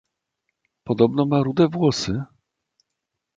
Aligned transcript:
"Podobno 0.83 1.25
ma 1.25 1.43
rude 1.43 1.67
włosy?" 1.67 2.23